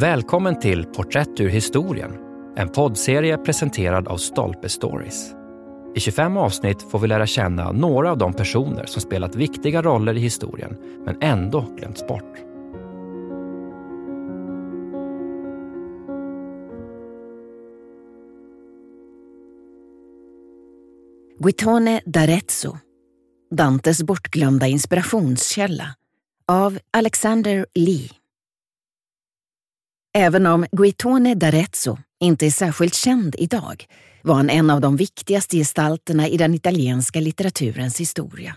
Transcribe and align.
Välkommen 0.00 0.58
till 0.58 0.84
Porträtt 0.84 1.40
ur 1.40 1.48
historien, 1.48 2.12
en 2.56 2.68
poddserie 2.68 3.38
presenterad 3.38 4.08
av 4.08 4.16
Stolpe 4.16 4.68
Stories. 4.68 5.32
I 5.94 6.00
25 6.00 6.36
avsnitt 6.36 6.82
får 6.82 6.98
vi 6.98 7.08
lära 7.08 7.26
känna 7.26 7.72
några 7.72 8.10
av 8.10 8.18
de 8.18 8.32
personer 8.32 8.86
som 8.86 9.02
spelat 9.02 9.34
viktiga 9.34 9.82
roller 9.82 10.16
i 10.16 10.20
historien, 10.20 10.76
men 11.04 11.22
ändå 11.22 11.60
glömts 11.78 12.06
bort. 12.06 12.34
Guitone 21.38 22.00
d'Arezzo, 22.06 22.78
Dantes 23.50 24.02
bortglömda 24.02 24.66
inspirationskälla, 24.66 25.94
av 26.48 26.78
Alexander 26.90 27.66
Lee. 27.74 28.19
Även 30.14 30.46
om 30.46 30.66
Guitone 30.72 31.34
d'Arezzo 31.34 31.98
inte 32.20 32.46
är 32.46 32.50
särskilt 32.50 32.94
känd 32.94 33.34
idag 33.38 33.86
var 34.22 34.34
han 34.34 34.50
en 34.50 34.70
av 34.70 34.80
de 34.80 34.96
viktigaste 34.96 35.56
gestalterna 35.56 36.28
i 36.28 36.36
den 36.36 36.54
italienska 36.54 37.20
litteraturens 37.20 38.00
historia. 38.00 38.56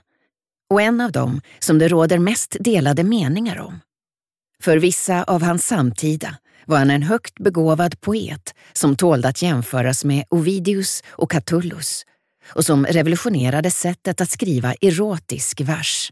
Och 0.70 0.82
en 0.82 1.02
av 1.02 1.12
dem 1.12 1.42
som 1.60 1.80
det 1.80 1.88
råder 1.88 2.20
mest 2.20 2.58
delade 2.60 3.04
meningar 3.04 3.60
om. 3.60 3.80
För 4.64 4.78
vissa 4.78 5.24
av 5.24 5.42
hans 5.42 5.68
samtida 5.68 6.38
var 6.66 6.78
han 6.78 6.90
en 6.90 7.04
högt 7.04 7.40
begåvad 7.40 8.02
poet 8.02 8.54
som 8.74 8.96
tålde 8.96 9.28
att 9.28 9.42
jämföras 9.42 10.06
med 10.06 10.26
Ovidius 10.30 11.04
och 11.08 11.32
Catullus 11.32 12.06
och 12.56 12.66
som 12.66 12.86
revolutionerade 12.86 13.72
sättet 13.72 14.22
att 14.22 14.30
skriva 14.30 14.74
erotisk 14.74 15.62
vers. 15.62 16.12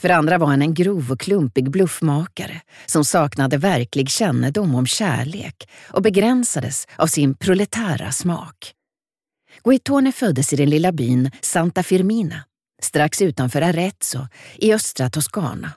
För 0.00 0.08
andra 0.08 0.38
var 0.38 0.46
han 0.46 0.62
en 0.62 0.74
grov 0.74 1.12
och 1.12 1.20
klumpig 1.20 1.70
bluffmakare 1.70 2.60
som 2.86 3.04
saknade 3.04 3.56
verklig 3.56 4.10
kännedom 4.10 4.74
om 4.74 4.86
kärlek 4.86 5.68
och 5.88 6.02
begränsades 6.02 6.86
av 6.96 7.06
sin 7.06 7.34
proletära 7.34 8.12
smak. 8.12 8.72
Guitone 9.64 10.12
föddes 10.12 10.52
i 10.52 10.56
den 10.56 10.70
lilla 10.70 10.92
byn 10.92 11.30
Santa 11.40 11.82
Firmina, 11.82 12.44
strax 12.82 13.22
utanför 13.22 13.62
Arezzo 13.62 14.26
i 14.56 14.72
östra 14.72 15.10
Toscana, 15.10 15.72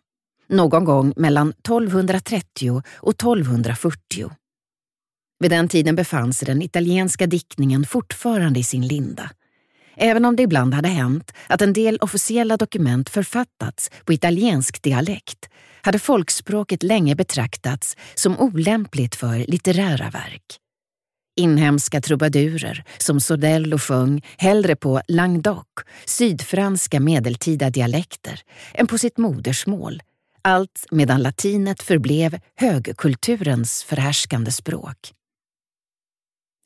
någon 0.50 0.86
gång 0.86 1.14
mellan 1.16 1.50
1230 1.50 2.82
och 2.96 3.14
1240. 3.14 4.32
Vid 5.40 5.52
den 5.52 5.68
tiden 5.68 5.96
befann 5.96 6.34
sig 6.34 6.46
den 6.46 6.62
italienska 6.62 7.28
diktningen 7.28 7.86
fortfarande 7.86 8.60
i 8.60 8.64
sin 8.64 8.88
linda. 8.88 9.30
Även 10.02 10.26
om 10.26 10.36
det 10.36 10.44
ibland 10.44 10.74
hade 10.74 10.88
hänt 10.88 11.34
att 11.48 11.62
en 11.62 11.74
del 11.74 11.98
officiella 11.98 12.58
dokument 12.58 13.10
författats 13.10 13.92
på 14.06 14.14
italiensk 14.14 14.82
dialekt 14.82 15.50
hade 15.82 16.00
folkspråket 16.00 16.84
länge 16.84 17.16
betraktats 17.16 17.98
som 18.16 18.40
olämpligt 18.40 19.16
för 19.16 19.38
litterära 19.38 20.10
verk. 20.10 20.60
Inhemska 21.40 22.02
trubadurer 22.02 22.84
som 22.98 23.20
Sordello 23.20 23.78
sjöng 23.78 24.26
hellre 24.38 24.76
på 24.76 25.02
languedoc, 25.08 25.66
sydfranska 26.06 27.00
medeltida 27.00 27.70
dialekter, 27.70 28.42
än 28.74 28.88
på 28.88 28.98
sitt 28.98 29.18
modersmål, 29.18 30.02
allt 30.42 30.86
medan 30.92 31.22
latinet 31.22 31.84
förblev 31.84 32.40
högkulturens 32.56 33.84
förhärskande 33.84 34.52
språk. 34.52 35.14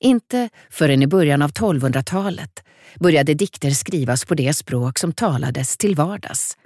Inte 0.04 0.50
förrän 0.70 1.04
i 1.04 1.08
början 1.08 1.42
av 1.42 1.52
1200-talet 1.52 2.64
började 3.00 3.34
dikter 3.34 3.72
skrivas 3.72 4.26
på 4.26 4.36
det 4.36 4.54
språk 4.54 5.00
som 5.00 5.14
talades 5.14 5.78
till 5.78 5.96
vardags. 5.96 6.58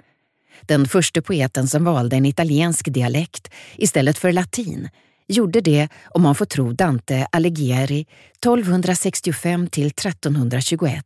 Den 0.62 0.88
första 0.88 1.22
poeten 1.22 1.68
som 1.68 1.84
valde 1.84 2.16
en 2.16 2.26
italiensk 2.26 2.92
dialekt 2.92 3.50
istället 3.76 4.18
för 4.18 4.32
latin 4.32 4.88
gjorde 5.28 5.60
det, 5.60 5.88
om 6.04 6.22
man 6.22 6.34
får 6.34 6.44
tro 6.44 6.72
Dante 6.72 7.26
Alighieri, 7.32 8.06
1265 8.44 9.68
till 9.68 9.86
1321 9.86 11.04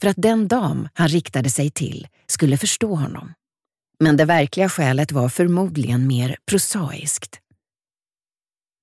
för 0.00 0.08
att 0.08 0.16
den 0.18 0.48
dam 0.48 0.88
han 0.94 1.08
riktade 1.08 1.50
sig 1.50 1.70
till 1.70 2.06
skulle 2.26 2.56
förstå 2.56 2.94
honom. 2.94 3.32
Men 4.00 4.16
det 4.16 4.24
verkliga 4.24 4.68
skälet 4.68 5.12
var 5.12 5.28
förmodligen 5.28 6.06
mer 6.06 6.36
prosaiskt. 6.46 7.40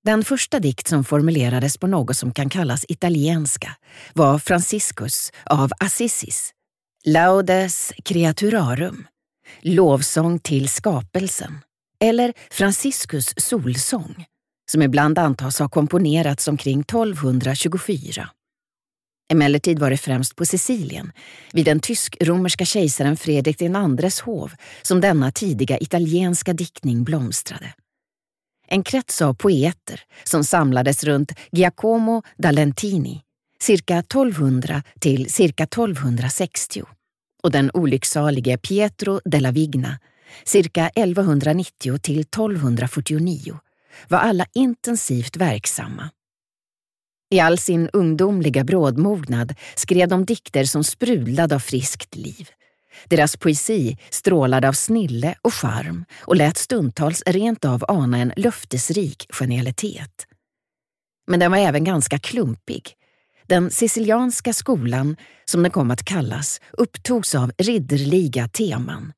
Den 0.04 0.24
första 0.24 0.60
dikt 0.60 0.88
som 0.88 1.04
formulerades 1.04 1.78
på 1.78 1.86
något 1.86 2.16
som 2.16 2.32
kan 2.32 2.48
kallas 2.48 2.84
italienska 2.88 3.76
var 4.14 4.38
Franciscus 4.38 5.32
av 5.44 5.70
Assisis, 5.80 6.50
Laudes 7.04 7.92
Creaturarum, 8.04 9.06
lovsång 9.60 10.38
till 10.38 10.68
skapelsen, 10.68 11.58
eller 12.04 12.32
Franciscus 12.50 13.34
solsång, 13.36 14.24
som 14.70 14.82
ibland 14.82 15.18
antas 15.18 15.58
ha 15.58 15.68
komponerats 15.68 16.48
omkring 16.48 16.80
1224. 16.80 18.28
Emellertid 19.32 19.78
var 19.78 19.90
det 19.90 19.96
främst 19.96 20.36
på 20.36 20.44
Sicilien, 20.44 21.12
vid 21.52 21.64
den 21.64 21.80
tysk-romerska 21.80 22.64
kejsaren 22.64 23.16
Fredrik 23.16 23.62
IIs 23.62 24.20
hov, 24.20 24.52
som 24.82 25.00
denna 25.00 25.32
tidiga 25.32 25.78
italienska 25.78 26.52
diktning 26.52 27.04
blomstrade 27.04 27.74
en 28.68 28.82
krets 28.82 29.22
av 29.22 29.34
poeter 29.34 30.00
som 30.24 30.44
samlades 30.44 31.04
runt 31.04 31.32
Giacomo 31.52 32.22
da 32.36 32.50
Lentini, 32.50 33.22
cirka 33.60 33.98
1200 33.98 34.82
till 35.00 35.30
cirka 35.30 35.64
1260 35.64 36.82
och 37.42 37.50
den 37.50 37.70
olycksalige 37.74 38.58
Pietro 38.58 39.20
della 39.24 39.50
Vigna, 39.50 39.98
cirka 40.44 40.88
1190 40.88 41.98
till 41.98 42.20
1249, 42.20 43.58
var 44.08 44.18
alla 44.18 44.46
intensivt 44.54 45.36
verksamma. 45.36 46.10
I 47.30 47.40
all 47.40 47.58
sin 47.58 47.88
ungdomliga 47.92 48.64
brådmognad 48.64 49.54
skrev 49.74 50.08
de 50.08 50.24
dikter 50.24 50.64
som 50.64 50.84
sprudlade 50.84 51.54
av 51.54 51.58
friskt 51.58 52.16
liv. 52.16 52.48
Deras 53.04 53.36
poesi 53.36 53.96
strålade 54.10 54.68
av 54.68 54.72
snille 54.72 55.34
och 55.42 55.54
charm 55.54 56.04
och 56.20 56.36
lät 56.36 56.56
stundtals 56.56 57.22
rent 57.26 57.64
av 57.64 57.84
ana 57.88 58.18
en 58.18 58.32
löftesrik 58.36 59.26
genialitet. 59.30 60.26
Men 61.26 61.40
den 61.40 61.50
var 61.50 61.58
även 61.58 61.84
ganska 61.84 62.18
klumpig. 62.18 62.94
Den 63.46 63.70
sicilianska 63.70 64.52
skolan, 64.52 65.16
som 65.44 65.62
den 65.62 65.72
kom 65.72 65.90
att 65.90 66.04
kallas, 66.04 66.60
upptogs 66.72 67.34
av 67.34 67.52
ridderliga 67.58 68.48
teman. 68.48 69.12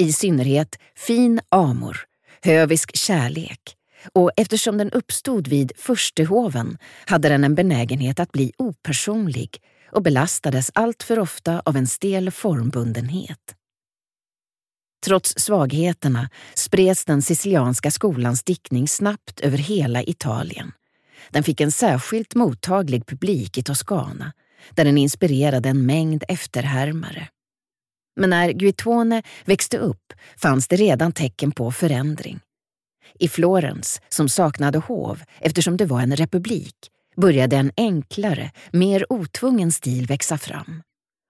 I 0.00 0.12
synnerhet 0.12 0.78
fin 0.96 1.40
amor, 1.50 1.96
hövisk 2.42 2.96
kärlek 2.96 3.76
och 4.12 4.30
eftersom 4.36 4.78
den 4.78 4.90
uppstod 4.90 5.48
vid 5.48 5.72
furstehoven 5.76 6.78
hade 7.06 7.28
den 7.28 7.44
en 7.44 7.54
benägenhet 7.54 8.20
att 8.20 8.32
bli 8.32 8.52
opersonlig 8.58 9.56
och 9.92 10.02
belastades 10.02 10.70
alltför 10.74 11.18
ofta 11.18 11.62
av 11.64 11.76
en 11.76 11.86
stel 11.86 12.30
formbundenhet. 12.30 13.56
Trots 15.04 15.34
svagheterna 15.38 16.30
spreds 16.54 17.04
den 17.04 17.22
sicilianska 17.22 17.90
skolans 17.90 18.42
diktning 18.42 18.88
snabbt 18.88 19.40
över 19.40 19.58
hela 19.58 20.02
Italien. 20.02 20.72
Den 21.30 21.42
fick 21.42 21.60
en 21.60 21.72
särskilt 21.72 22.34
mottaglig 22.34 23.06
publik 23.06 23.58
i 23.58 23.62
Toscana, 23.62 24.32
där 24.70 24.84
den 24.84 24.98
inspirerade 24.98 25.68
en 25.68 25.86
mängd 25.86 26.24
efterhärmare. 26.28 27.28
Men 28.16 28.30
när 28.30 28.52
Guitone 28.52 29.22
växte 29.44 29.78
upp 29.78 30.12
fanns 30.36 30.68
det 30.68 30.76
redan 30.76 31.12
tecken 31.12 31.52
på 31.52 31.72
förändring. 31.72 32.40
I 33.18 33.28
Florens, 33.28 34.00
som 34.08 34.28
saknade 34.28 34.78
hov 34.78 35.22
eftersom 35.40 35.76
det 35.76 35.86
var 35.86 36.00
en 36.00 36.16
republik, 36.16 36.76
började 37.16 37.56
en 37.56 37.72
enklare, 37.76 38.50
mer 38.72 39.12
otvungen 39.12 39.72
stil 39.72 40.06
växa 40.06 40.38
fram. 40.38 40.82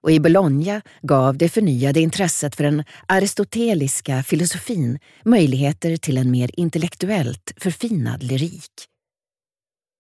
Och 0.03 0.10
i 0.10 0.20
Bologna 0.20 0.82
gav 1.03 1.37
det 1.37 1.48
förnyade 1.48 2.00
intresset 2.00 2.56
för 2.56 2.65
den 2.65 2.84
aristoteliska 3.06 4.22
filosofin 4.22 4.98
möjligheter 5.25 5.96
till 5.96 6.19
en 6.19 6.31
mer 6.31 6.50
intellektuellt 6.52 7.52
förfinad 7.56 8.23
lyrik. 8.23 8.88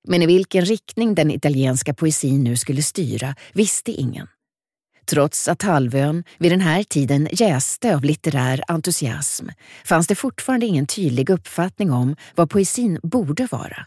Men 0.08 0.22
i 0.22 0.26
vilken 0.26 0.64
riktning 0.64 1.14
den 1.14 1.30
italienska 1.30 1.94
poesin 1.94 2.44
nu 2.44 2.56
skulle 2.56 2.82
styra 2.82 3.34
visste 3.52 3.92
ingen. 3.92 4.26
Trots 5.06 5.48
att 5.48 5.62
halvön 5.62 6.24
vid 6.38 6.52
den 6.52 6.60
här 6.60 6.82
tiden 6.82 7.28
jäste 7.32 7.96
av 7.96 8.04
litterär 8.04 8.62
entusiasm 8.68 9.48
fanns 9.84 10.06
det 10.06 10.14
fortfarande 10.14 10.66
ingen 10.66 10.86
tydlig 10.86 11.30
uppfattning 11.30 11.92
om 11.92 12.16
vad 12.34 12.50
poesin 12.50 13.00
borde 13.02 13.48
vara. 13.50 13.86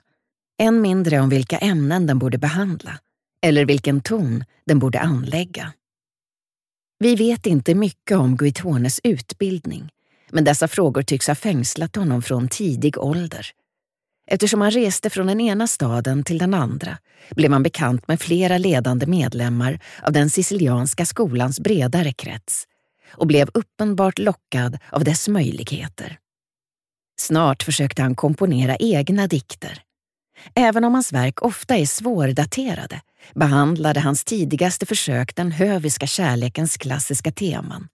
Än 0.58 0.82
mindre 0.82 1.20
om 1.20 1.30
vilka 1.30 1.58
ämnen 1.58 2.08
den 2.08 2.20
borde 2.20 2.38
behandla 2.38 3.00
eller 3.42 3.66
vilken 3.66 4.02
ton 4.02 4.44
den 4.66 4.80
borde 4.80 5.00
anlägga. 5.00 5.74
Vi 7.00 7.16
vet 7.16 7.46
inte 7.46 7.76
mycket 7.76 8.18
om 8.18 8.38
Guitones 8.38 9.00
utbildning, 9.04 9.90
men 10.32 10.44
dessa 10.44 10.68
frågor 10.68 11.02
tycks 11.02 11.28
ha 11.28 11.36
fängslat 11.36 11.96
honom 11.96 12.22
från 12.22 12.48
tidig 12.48 12.98
ålder. 12.98 13.48
Eftersom 14.28 14.62
han 14.62 14.72
reste 14.72 15.10
från 15.10 15.28
den 15.28 15.42
ena 15.42 15.68
staden 15.68 16.24
till 16.24 16.38
den 16.38 16.54
andra 16.54 16.98
blev 17.32 17.52
han 17.52 17.64
bekant 17.64 18.08
med 18.08 18.22
flera 18.22 18.58
ledande 18.58 19.06
medlemmar 19.06 19.80
av 20.04 20.14
den 20.14 20.30
sicilianska 20.30 21.06
skolans 21.06 21.60
bredare 21.60 22.14
krets 22.14 22.68
och 23.12 23.28
blev 23.28 23.50
uppenbart 23.54 24.20
lockad 24.20 24.78
av 24.90 25.04
dess 25.04 25.28
möjligheter. 25.28 26.20
Snart 27.20 27.64
försökte 27.64 28.02
han 28.02 28.16
komponera 28.16 28.76
egna 28.76 29.28
dikter. 29.28 29.85
Även 30.56 30.84
om 30.84 30.94
hans 30.94 31.14
verk 31.14 31.42
ofta 31.42 31.76
är 31.76 31.86
svårdaterade 31.86 33.02
behandlade 33.34 34.00
hans 34.00 34.24
tidigaste 34.24 34.86
försök 34.86 35.36
den 35.36 35.52
höviska 35.52 36.08
kärlekens 36.08 36.78
klassiska 36.78 37.32
teman. 37.32 37.88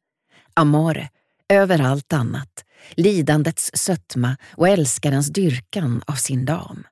Amore, 0.53 1.09
över 1.49 1.81
allt 1.81 2.13
annat, 2.13 2.65
lidandets 2.91 3.71
sötma 3.73 4.37
och 4.51 4.69
älskarens 4.69 5.27
dyrkan 5.27 6.01
av 6.07 6.15
sin 6.15 6.45
dam. 6.45 6.83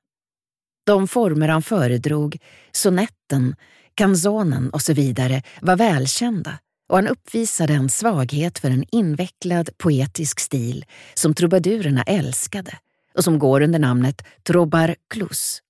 De 0.86 1.08
former 1.08 1.48
han 1.48 1.62
föredrog, 1.62 2.38
sonetten, 2.72 3.56
canzonen 3.94 4.70
och 4.70 4.82
så 4.82 4.92
vidare, 4.92 5.42
var 5.60 5.76
välkända 5.76 6.58
och 6.88 6.96
han 6.96 7.08
uppvisade 7.08 7.72
en 7.72 7.88
svaghet 7.88 8.58
för 8.58 8.70
en 8.70 8.84
invecklad 8.92 9.70
poetisk 9.78 10.40
stil 10.40 10.84
som 11.14 11.34
trubadurerna 11.34 12.02
älskade 12.02 12.78
och 13.14 13.24
som 13.24 13.38
går 13.38 13.60
under 13.60 13.78
namnet 13.78 14.22
trobar 14.42 14.96
clus. 15.08 15.62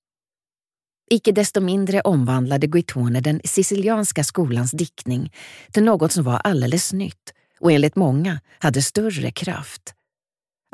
Icke 1.11 1.31
desto 1.31 1.61
mindre 1.61 2.01
omvandlade 2.01 2.67
Guitone 2.67 3.21
den 3.21 3.41
sicilianska 3.43 4.23
skolans 4.23 4.71
diktning 4.71 5.33
till 5.71 5.83
något 5.83 6.11
som 6.11 6.23
var 6.23 6.37
alldeles 6.37 6.93
nytt 6.93 7.33
och 7.59 7.71
enligt 7.71 7.95
många 7.95 8.39
hade 8.59 8.81
större 8.81 9.31
kraft. 9.31 9.93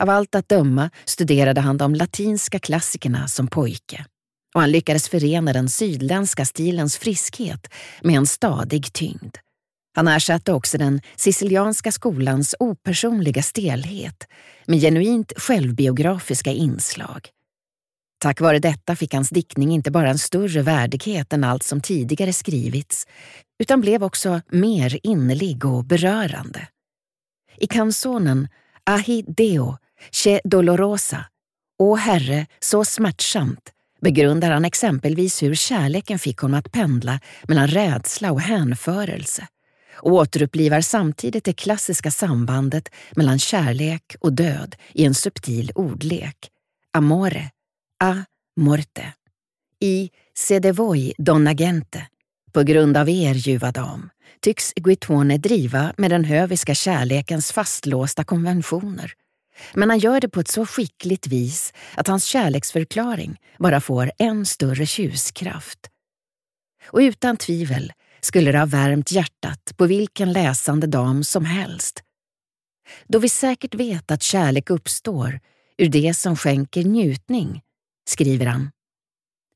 Av 0.02 0.10
allt 0.10 0.36
att 0.36 0.50
döma 0.50 0.90
studerade 1.06 1.62
han 1.62 1.78
de 1.78 1.96
latinska 1.96 2.60
klassikerna 2.60 3.28
som 3.28 3.48
pojke 3.48 4.06
och 4.54 4.62
han 4.62 4.72
lyckades 4.72 5.10
förena 5.10 5.54
den 5.54 5.70
sydländska 5.70 6.46
stilens 6.46 6.98
friskhet 6.98 7.74
med 8.02 8.16
en 8.16 8.26
stadig 8.26 8.94
tyngd. 8.94 9.38
Han 9.98 10.08
ersatte 10.08 10.54
också 10.54 10.78
den 10.78 11.02
sicilianska 11.16 11.92
skolans 11.92 12.56
opersonliga 12.60 13.42
stelhet 13.42 14.28
med 14.66 14.80
genuint 14.80 15.34
självbiografiska 15.38 16.52
inslag. 16.52 17.30
Tack 18.22 18.42
vare 18.42 18.60
detta 18.60 18.96
fick 18.96 19.14
hans 19.14 19.30
diktning 19.30 19.72
inte 19.72 19.92
bara 19.92 20.10
en 20.10 20.18
större 20.18 20.62
värdighet 20.62 21.34
än 21.34 21.44
allt 21.44 21.64
som 21.64 21.82
tidigare 21.82 22.34
skrivits, 22.34 23.08
utan 23.60 23.82
blev 23.82 24.04
också 24.04 24.42
mer 24.48 25.00
innerlig 25.04 25.66
och 25.66 25.86
berörande. 25.86 26.68
I 27.58 27.68
kansonen 27.68 28.48
Ahi 28.84 29.24
Deo, 29.28 29.78
Che 30.12 30.42
Dolorosa, 30.44 31.26
O 31.80 31.96
Herre, 31.96 32.48
så 32.60 32.86
smärtsamt, 32.86 33.70
begrundar 34.02 34.52
han 34.52 34.66
exempelvis 34.66 35.44
hur 35.44 35.56
kärleken 35.56 36.20
fick 36.20 36.38
honom 36.40 36.60
att 36.60 36.72
pendla 36.72 37.20
mellan 37.48 37.68
rädsla 37.68 38.32
och 38.32 38.42
hänförelse 38.42 39.48
och 39.98 40.12
återupplivar 40.12 40.82
samtidigt 40.82 41.44
det 41.44 41.54
klassiska 41.54 42.12
sambandet 42.12 42.90
mellan 43.16 43.40
kärlek 43.40 44.16
och 44.20 44.34
död 44.34 44.76
i 44.94 45.06
en 45.06 45.14
subtil 45.14 45.72
ordlek. 45.76 46.50
Amore, 46.94 47.52
a 48.04 48.26
morte. 48.60 49.14
I 49.80 50.10
Se 50.38 50.72
voi 50.72 51.14
donna 51.18 51.54
gente, 51.54 52.08
på 52.52 52.64
grund 52.64 52.98
av 52.98 53.10
er 53.10 53.34
ljuva 53.34 53.72
dam, 53.72 54.10
tycks 54.42 54.74
Guitone 54.74 55.38
driva 55.38 55.94
med 55.98 56.12
den 56.12 56.24
höviska 56.26 56.76
kärlekens 56.76 57.52
fastlåsta 57.52 58.24
konventioner. 58.24 59.14
Men 59.74 59.90
han 59.90 60.00
gör 60.00 60.20
det 60.20 60.30
på 60.30 60.40
ett 60.40 60.48
så 60.48 60.66
skickligt 60.66 61.28
vis 61.28 61.74
att 61.96 62.08
hans 62.08 62.26
kärleksförklaring 62.26 63.38
bara 63.58 63.82
får 63.82 64.12
en 64.18 64.46
större 64.46 64.86
tjuskraft. 64.86 65.80
Och 66.88 67.00
utan 67.00 67.38
tvivel 67.38 67.94
skulle 68.22 68.52
det 68.52 68.58
ha 68.58 68.66
värmt 68.66 69.12
hjärtat 69.12 69.74
på 69.78 69.86
vilken 69.86 70.34
läsande 70.34 70.88
dam 70.88 71.24
som 71.24 71.46
helst. 71.46 72.04
Då 73.08 73.20
vi 73.20 73.30
säkert 73.30 73.76
vet 73.76 74.12
att 74.12 74.24
kärlek 74.24 74.70
uppstår 74.70 75.40
ur 75.78 75.90
det 75.90 76.14
som 76.14 76.36
skänker 76.36 76.84
njutning, 76.84 77.62
skriver 78.10 78.46
han. 78.46 78.72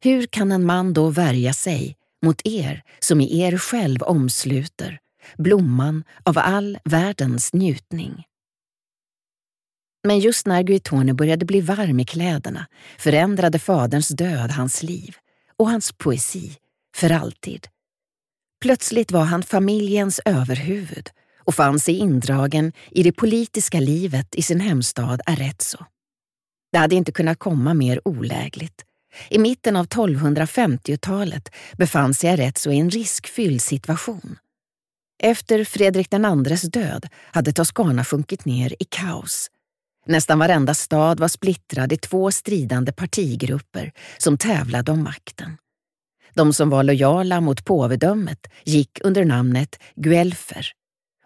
Hur 0.03 0.25
kan 0.25 0.51
en 0.51 0.65
man 0.65 0.93
då 0.93 1.09
värja 1.09 1.53
sig 1.53 1.95
mot 2.25 2.41
er 2.43 2.83
som 2.99 3.21
i 3.21 3.41
er 3.41 3.57
själv 3.57 4.03
omsluter, 4.03 4.99
blomman 5.37 6.03
av 6.23 6.37
all 6.37 6.77
världens 6.83 7.53
njutning? 7.53 8.23
Men 10.03 10.19
just 10.19 10.45
när 10.45 10.63
Guitone 10.63 11.13
började 11.13 11.45
bli 11.45 11.61
varm 11.61 11.99
i 11.99 12.05
kläderna 12.05 12.67
förändrade 12.97 13.59
faderns 13.59 14.07
död 14.09 14.51
hans 14.51 14.83
liv 14.83 15.15
och 15.57 15.69
hans 15.69 15.91
poesi 15.91 16.57
för 16.95 17.09
alltid. 17.09 17.67
Plötsligt 18.61 19.11
var 19.11 19.23
han 19.23 19.43
familjens 19.43 20.21
överhuvud 20.25 21.09
och 21.39 21.55
fann 21.55 21.79
sig 21.79 21.97
indragen 21.97 22.73
i 22.91 23.03
det 23.03 23.11
politiska 23.11 23.79
livet 23.79 24.35
i 24.35 24.41
sin 24.41 24.59
hemstad 24.59 25.21
Arezzo. 25.25 25.77
Det 26.71 26.77
hade 26.77 26.95
inte 26.95 27.11
kunnat 27.11 27.39
komma 27.39 27.73
mer 27.73 28.07
olägligt. 28.07 28.85
I 29.29 29.39
mitten 29.39 29.75
av 29.75 29.87
1250-talet 29.87 31.49
befann 31.77 32.13
sig 32.13 32.29
Arezzo 32.29 32.71
i 32.71 32.79
en 32.79 32.89
riskfylld 32.89 33.61
situation. 33.61 34.37
Efter 35.23 35.63
Fredrik 35.63 36.13
IIs 36.13 36.61
död 36.61 37.07
hade 37.31 37.53
Toscana 37.53 38.05
sjunkit 38.05 38.45
ner 38.45 38.75
i 38.79 38.85
kaos. 38.85 39.47
Nästan 40.05 40.39
varenda 40.39 40.73
stad 40.73 41.19
var 41.19 41.27
splittrad 41.27 41.93
i 41.93 41.97
två 41.97 42.31
stridande 42.31 42.91
partigrupper 42.91 43.91
som 44.17 44.37
tävlade 44.37 44.91
om 44.91 45.03
makten. 45.03 45.57
De 46.33 46.53
som 46.53 46.69
var 46.69 46.83
lojala 46.83 47.41
mot 47.41 47.65
påvedömet 47.65 48.47
gick 48.65 48.99
under 49.03 49.25
namnet 49.25 49.79
guelfer 49.95 50.71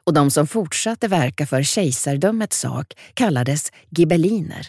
och 0.05 0.13
de 0.13 0.31
som 0.31 0.47
fortsatte 0.47 1.07
verka 1.07 1.45
för 1.45 1.63
kejsardömets 1.63 2.59
sak 2.59 2.93
kallades 3.13 3.71
gibelliner. 3.89 4.67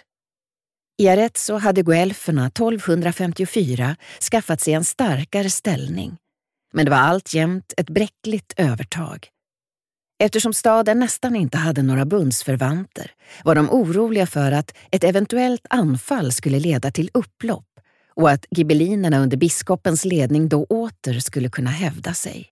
I 0.99 1.09
Arezzo 1.09 1.55
hade 1.57 1.83
guelferna 1.83 2.47
1254 2.47 3.97
skaffat 4.31 4.61
sig 4.61 4.75
en 4.75 4.85
starkare 4.85 5.51
ställning, 5.51 6.17
men 6.73 6.85
det 6.85 6.91
var 6.91 6.99
alltjämt 6.99 7.73
ett 7.77 7.91
bräckligt 7.91 8.53
övertag. 8.57 9.29
Eftersom 10.19 10.55
staden 10.55 10.99
nästan 10.99 11.37
inte 11.37 11.59
hade 11.59 11.83
några 11.83 12.05
bundsförvanter 12.05 13.11
var 13.45 13.55
de 13.55 13.71
oroliga 13.71 14.27
för 14.27 14.53
att 14.53 14.75
ett 14.91 15.05
eventuellt 15.05 15.67
anfall 15.71 16.33
skulle 16.33 16.61
leda 16.61 16.91
till 16.91 17.11
upplopp 17.15 17.76
och 18.17 18.31
att 18.31 18.47
gibelinerna 18.51 19.19
under 19.19 19.37
biskopens 19.37 20.05
ledning 20.05 20.49
då 20.49 20.65
åter 20.65 21.21
skulle 21.21 21.49
kunna 21.49 21.71
hävda 21.71 22.15
sig. 22.15 22.51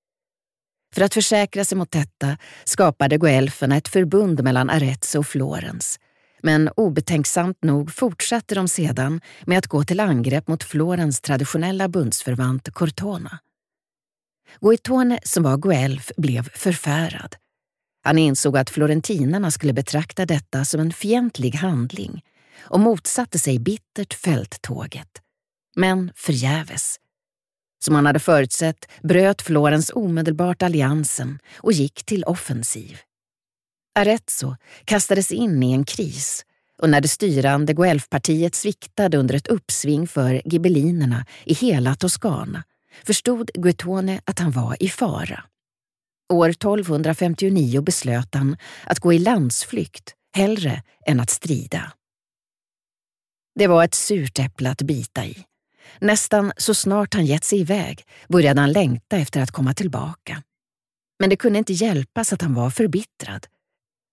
För 0.94 1.02
att 1.02 1.14
försäkra 1.14 1.64
sig 1.64 1.78
mot 1.78 1.90
detta 1.90 2.36
skapade 2.64 3.18
guelferna 3.18 3.76
ett 3.76 3.88
förbund 3.88 4.42
mellan 4.42 4.70
Arezzo 4.70 5.18
och 5.18 5.26
Florens. 5.26 5.98
Men 6.42 6.68
obetänksamt 6.76 7.58
nog 7.62 7.92
fortsatte 7.92 8.54
de 8.54 8.68
sedan 8.68 9.20
med 9.46 9.58
att 9.58 9.66
gå 9.66 9.84
till 9.84 10.00
angrepp 10.00 10.48
mot 10.48 10.64
Florens 10.64 11.20
traditionella 11.20 11.88
bundsförvant 11.88 12.70
Cortona. 12.70 13.38
Guitone, 14.60 15.18
som 15.22 15.42
var 15.42 15.56
guelf, 15.56 16.10
blev 16.16 16.48
förfärad. 16.48 17.36
Han 18.02 18.18
insåg 18.18 18.56
att 18.56 18.70
florentinarna 18.70 19.50
skulle 19.50 19.72
betrakta 19.72 20.26
detta 20.26 20.64
som 20.64 20.80
en 20.80 20.92
fientlig 20.92 21.54
handling 21.54 22.22
och 22.60 22.80
motsatte 22.80 23.38
sig 23.38 23.58
bittert 23.58 24.14
fälttåget. 24.14 25.23
Men 25.74 26.12
förgäves. 26.14 26.96
Som 27.84 27.94
han 27.94 28.06
hade 28.06 28.20
förutsett 28.20 28.88
bröt 29.02 29.42
Florens 29.42 29.90
omedelbart 29.94 30.62
alliansen 30.62 31.38
och 31.56 31.72
gick 31.72 32.04
till 32.04 32.24
offensiv. 32.24 32.98
Arezzo 33.94 34.56
kastades 34.84 35.32
in 35.32 35.62
i 35.62 35.72
en 35.72 35.84
kris 35.84 36.44
och 36.78 36.90
när 36.90 37.00
det 37.00 37.08
styrande 37.08 37.72
Guelfpartiet 37.72 38.54
sviktade 38.54 39.16
under 39.18 39.34
ett 39.34 39.46
uppsving 39.46 40.08
för 40.08 40.42
gibellinerna 40.44 41.26
i 41.44 41.54
hela 41.54 41.94
Toscana 41.94 42.64
förstod 43.04 43.50
Guetone 43.54 44.20
att 44.24 44.38
han 44.38 44.50
var 44.50 44.82
i 44.82 44.88
fara. 44.88 45.44
År 46.32 46.48
1259 46.48 47.80
beslöt 47.80 48.34
han 48.34 48.56
att 48.84 48.98
gå 48.98 49.12
i 49.12 49.18
landsflykt 49.18 50.14
hellre 50.32 50.82
än 51.06 51.20
att 51.20 51.30
strida. 51.30 51.92
Det 53.54 53.66
var 53.66 53.84
ett 53.84 53.94
surt 53.94 54.38
äpple 54.38 54.70
att 54.70 54.82
bita 54.82 55.24
i. 55.24 55.44
Nästan 56.00 56.52
så 56.56 56.74
snart 56.74 57.14
han 57.14 57.26
gett 57.26 57.44
sig 57.44 57.60
iväg 57.60 58.06
började 58.28 58.60
han 58.60 58.72
längta 58.72 59.16
efter 59.16 59.40
att 59.40 59.50
komma 59.50 59.74
tillbaka. 59.74 60.42
Men 61.18 61.30
det 61.30 61.36
kunde 61.36 61.58
inte 61.58 61.72
hjälpas 61.72 62.32
att 62.32 62.42
han 62.42 62.54
var 62.54 62.70
förbittrad. 62.70 63.46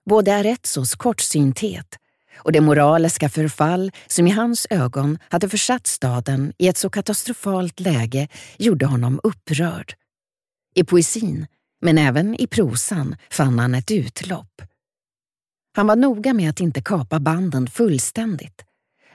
Både 0.10 0.36
Arezzos 0.36 0.96
kortsynthet 0.96 1.98
och 2.36 2.52
det 2.52 2.62
moraliska 2.62 3.30
förfall 3.30 3.92
som 4.08 4.28
i 4.28 4.32
hans 4.32 4.68
ögon 4.70 5.18
hade 5.30 5.50
försatt 5.50 5.88
staden 5.88 6.54
i 6.58 6.68
ett 6.68 6.78
så 6.78 6.90
katastrofalt 6.90 7.80
läge 7.80 8.28
gjorde 8.58 8.86
honom 8.86 9.20
upprörd. 9.24 9.94
I 10.76 10.84
poesin, 10.84 11.48
men 11.82 11.98
även 11.98 12.42
i 12.42 12.48
prosan, 12.48 13.16
fann 13.30 13.60
han 13.60 13.76
ett 13.76 13.92
utlopp. 13.92 14.62
Han 15.76 15.88
var 15.88 15.96
noga 15.96 16.34
med 16.34 16.50
att 16.50 16.60
inte 16.60 16.82
kapa 16.82 17.20
banden 17.20 17.68
fullständigt 17.68 18.66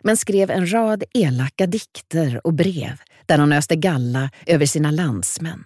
men 0.07 0.17
skrev 0.17 0.51
en 0.51 0.73
rad 0.73 1.05
elaka 1.15 1.67
dikter 1.67 2.47
och 2.47 2.55
brev 2.55 3.01
där 3.27 3.39
hon 3.39 3.53
öste 3.53 3.77
galla 3.77 4.31
över 4.47 4.67
sina 4.67 4.91
landsmän. 4.91 5.65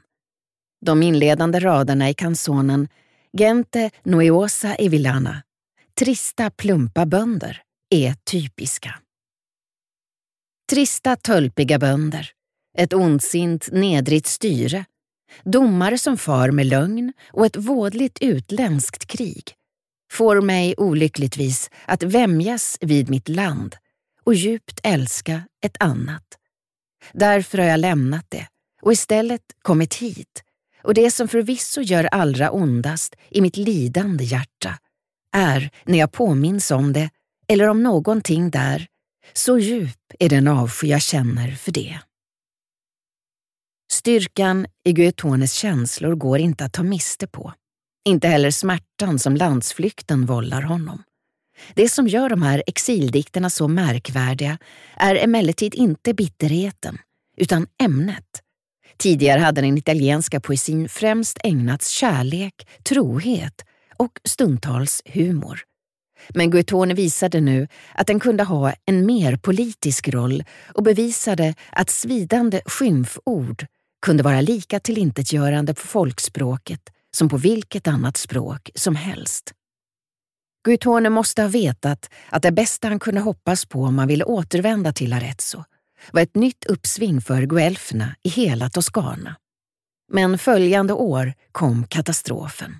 De 0.86 1.02
inledande 1.02 1.60
raderna 1.60 2.10
i 2.10 2.14
kansonen 2.14 2.88
Gente 3.38 3.90
noiosa 4.02 4.76
e 4.76 4.88
villana, 4.88 5.42
trista 5.98 6.50
plumpa 6.50 7.06
bönder, 7.06 7.62
är 7.90 8.14
typiska. 8.14 8.94
Trista 10.70 11.16
tölpiga 11.16 11.78
bönder, 11.78 12.30
ett 12.78 12.92
ondsint 12.92 13.68
nedrigt 13.72 14.26
styre, 14.26 14.84
domare 15.42 15.98
som 15.98 16.18
far 16.18 16.50
med 16.50 16.66
lögn 16.66 17.12
och 17.32 17.46
ett 17.46 17.56
vådligt 17.56 18.18
utländskt 18.20 19.06
krig 19.06 19.54
får 20.12 20.40
mig 20.40 20.74
olyckligtvis 20.76 21.70
att 21.86 22.02
vämjas 22.02 22.78
vid 22.80 23.10
mitt 23.10 23.28
land 23.28 23.76
och 24.24 24.34
djupt 24.34 24.80
älska 24.82 25.42
ett 25.64 25.76
annat. 25.80 26.24
Därför 27.12 27.58
har 27.58 27.64
jag 27.64 27.80
lämnat 27.80 28.26
det 28.28 28.46
och 28.82 28.92
istället 28.92 29.42
kommit 29.62 29.94
hit 29.94 30.44
och 30.82 30.94
det 30.94 31.10
som 31.10 31.28
förvisso 31.28 31.80
gör 31.80 32.04
allra 32.04 32.50
ondast 32.50 33.16
i 33.28 33.40
mitt 33.40 33.56
lidande 33.56 34.24
hjärta 34.24 34.78
är 35.36 35.70
när 35.84 35.98
jag 35.98 36.12
påminns 36.12 36.70
om 36.70 36.92
det 36.92 37.10
eller 37.48 37.68
om 37.68 37.82
någonting 37.82 38.50
där, 38.50 38.86
så 39.32 39.58
djup 39.58 40.12
är 40.18 40.28
den 40.28 40.48
avsky 40.48 40.86
jag 40.86 41.02
känner 41.02 41.50
för 41.50 41.72
det. 41.72 42.00
Styrkan 43.92 44.66
i 44.84 44.92
Guetones 44.92 45.52
känslor 45.52 46.14
går 46.14 46.38
inte 46.38 46.64
att 46.64 46.72
ta 46.72 46.82
miste 46.82 47.26
på. 47.26 47.52
Inte 48.04 48.28
heller 48.28 48.50
smärtan 48.50 49.18
som 49.18 49.36
landsflykten 49.36 50.26
vållar 50.26 50.62
honom. 50.62 51.02
Det 51.74 51.88
som 51.88 52.08
gör 52.08 52.28
de 52.28 52.42
här 52.42 52.62
exildikterna 52.66 53.50
så 53.50 53.68
märkvärdiga 53.68 54.58
är 54.96 55.14
emellertid 55.14 55.74
inte 55.74 56.14
bitterheten, 56.14 56.98
utan 57.36 57.66
ämnet. 57.82 58.42
Tidigare 58.98 59.40
hade 59.40 59.60
den 59.60 59.78
italienska 59.78 60.40
poesin 60.40 60.88
främst 60.88 61.38
ägnats 61.44 61.88
kärlek, 61.90 62.68
trohet 62.84 63.64
och 63.96 64.20
stundtals 64.24 65.02
humor. 65.04 65.60
Men 66.28 66.50
Guettone 66.50 66.94
visade 66.94 67.40
nu 67.40 67.68
att 67.94 68.06
den 68.06 68.20
kunde 68.20 68.44
ha 68.44 68.72
en 68.86 69.06
mer 69.06 69.36
politisk 69.36 70.08
roll 70.08 70.44
och 70.74 70.82
bevisade 70.82 71.54
att 71.72 71.90
svidande 71.90 72.60
skymford 72.66 73.66
kunde 74.02 74.22
vara 74.22 74.40
lika 74.40 74.80
tillintetgörande 74.80 75.74
på 75.74 75.86
folkspråket 75.86 76.80
som 77.16 77.28
på 77.28 77.36
vilket 77.36 77.88
annat 77.88 78.16
språk 78.16 78.70
som 78.74 78.96
helst. 78.96 79.52
Guitone 80.64 81.10
måste 81.10 81.42
ha 81.42 81.48
vetat 81.48 82.10
att 82.28 82.42
det 82.42 82.52
bästa 82.52 82.88
han 82.88 82.98
kunde 82.98 83.20
hoppas 83.20 83.66
på 83.66 83.82
om 83.82 83.98
han 83.98 84.08
ville 84.08 84.24
återvända 84.24 84.92
till 84.92 85.12
Arezzo 85.12 85.64
var 86.12 86.22
ett 86.22 86.34
nytt 86.34 86.64
uppsving 86.64 87.20
för 87.20 87.42
guelferna 87.42 88.14
i 88.22 88.28
hela 88.28 88.70
Toscana. 88.70 89.36
Men 90.12 90.38
följande 90.38 90.92
år 90.92 91.32
kom 91.52 91.86
katastrofen. 91.86 92.76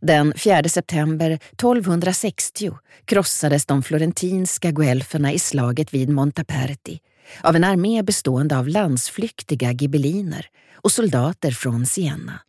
Den 0.00 0.34
4 0.36 0.68
september 0.68 1.30
1260 1.30 2.78
krossades 3.04 3.66
de 3.66 3.82
florentinska 3.82 4.70
guelferna 4.70 5.32
i 5.32 5.38
slaget 5.38 5.94
vid 5.94 6.08
Montaperti 6.08 7.00
av 7.40 7.56
en 7.56 7.64
armé 7.64 8.02
bestående 8.02 8.58
av 8.58 8.68
landsflyktiga 8.68 9.72
gibelliner 9.72 10.46
och 10.74 10.92
soldater 10.92 11.50
från 11.50 11.86
Siena. 11.86 12.40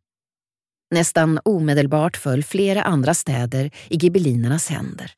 Nästan 0.91 1.39
omedelbart 1.45 2.17
föll 2.17 2.43
flera 2.43 2.83
andra 2.83 3.13
städer 3.13 3.71
i 3.89 3.97
gibellinernas 3.97 4.69
händer. 4.69 5.11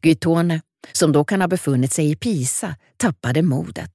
Guitone, 0.00 0.62
som 0.92 1.12
då 1.12 1.24
kan 1.24 1.40
ha 1.40 1.48
befunnit 1.48 1.92
sig 1.92 2.10
i 2.10 2.16
Pisa, 2.16 2.76
tappade 2.96 3.42
modet. 3.42 3.92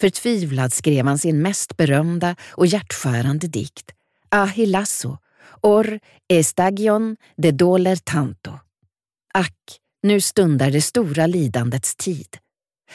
Förtvivlad 0.00 0.72
skrev 0.72 1.06
han 1.06 1.18
sin 1.18 1.42
mest 1.42 1.76
berömda 1.76 2.36
och 2.50 2.66
hjärtskärande 2.66 3.46
dikt, 3.48 3.90
Ahilasso, 4.28 5.18
Or 5.62 6.00
estagion 6.28 7.16
de 7.36 7.52
doler 7.52 7.96
tanto. 7.96 8.58
Ack, 9.34 9.78
nu 10.02 10.20
stundar 10.20 10.70
det 10.70 10.82
stora 10.82 11.26
lidandets 11.26 11.96
tid, 11.96 12.36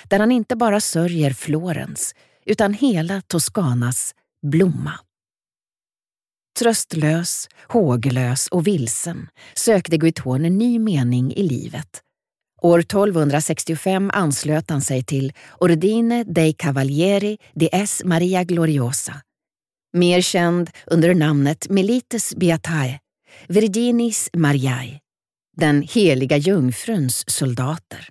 där 0.03 0.19
han 0.19 0.31
inte 0.31 0.55
bara 0.55 0.81
sörjer 0.81 1.31
Florens, 1.31 2.15
utan 2.45 2.73
hela 2.73 3.21
Toscanas 3.21 4.15
blomma. 4.41 4.99
Tröstlös, 6.59 7.47
håglös 7.67 8.47
och 8.47 8.67
vilsen 8.67 9.27
sökte 9.55 9.97
Guitone 9.97 10.49
ny 10.49 10.79
mening 10.79 11.33
i 11.33 11.43
livet. 11.43 12.01
År 12.61 12.79
1265 12.79 14.09
anslöt 14.13 14.69
han 14.69 14.81
sig 14.81 15.03
till 15.03 15.33
Ordine 15.59 16.23
dei 16.23 16.53
Cavalieri 16.53 17.37
di 17.53 17.69
S. 17.71 18.01
Maria 18.05 18.43
Gloriosa, 18.43 19.21
mer 19.93 20.21
känd 20.21 20.69
under 20.85 21.15
namnet 21.15 21.69
Melites 21.69 22.35
Beatae, 22.35 22.99
Virginis 23.47 24.29
Mariae, 24.33 24.99
den 25.57 25.81
heliga 25.81 26.37
jungfruns 26.37 27.23
soldater. 27.29 28.09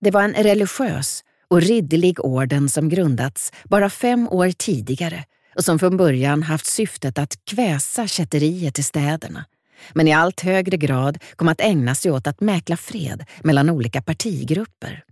Det 0.00 0.10
var 0.10 0.22
en 0.22 0.34
religiös 0.34 1.24
och 1.48 1.62
ridderlig 1.62 2.24
orden 2.24 2.68
som 2.68 2.88
grundats 2.88 3.52
bara 3.64 3.90
fem 3.90 4.28
år 4.28 4.50
tidigare 4.50 5.24
och 5.56 5.64
som 5.64 5.78
från 5.78 5.96
början 5.96 6.42
haft 6.42 6.66
syftet 6.66 7.18
att 7.18 7.44
kväsa 7.44 8.06
kätteriet 8.06 8.78
i 8.78 8.82
städerna, 8.82 9.44
men 9.92 10.08
i 10.08 10.12
allt 10.12 10.40
högre 10.40 10.76
grad 10.76 11.18
kom 11.36 11.48
att 11.48 11.60
ägna 11.60 11.94
sig 11.94 12.10
åt 12.10 12.26
att 12.26 12.40
mäkla 12.40 12.76
fred 12.76 13.24
mellan 13.44 13.70
olika 13.70 14.02
partigrupper. 14.02 15.04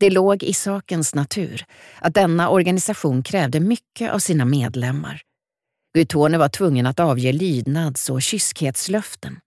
Det 0.00 0.10
låg 0.10 0.42
i 0.42 0.54
sakens 0.54 1.14
natur 1.14 1.64
att 2.00 2.14
denna 2.14 2.48
organisation 2.48 3.22
krävde 3.22 3.60
mycket 3.60 4.12
av 4.12 4.18
sina 4.18 4.44
medlemmar. 4.44 5.22
Guitone 5.94 6.38
var 6.38 6.48
tvungen 6.48 6.86
att 6.86 7.00
avge 7.00 7.32
lydnads 7.32 8.10
och 8.10 8.22
kyskhetslöften. 8.22 9.40